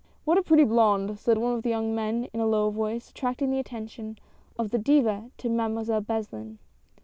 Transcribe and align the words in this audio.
"What 0.25 0.39
a 0.39 0.41
pretty 0.41 0.63
blonde!" 0.63 1.19
said 1.19 1.37
one 1.37 1.53
of 1.53 1.61
the 1.61 1.69
young 1.69 1.93
men 1.93 2.25
in 2.33 2.39
a 2.39 2.47
low 2.47 2.71
voice, 2.71 3.11
attracting 3.11 3.51
the 3.51 3.59
attention 3.59 4.17
of 4.57 4.71
the 4.71 4.79
Diva 4.79 5.29
to 5.37 5.47
Mademoiselle 5.47 6.01
Beslin. 6.01 6.57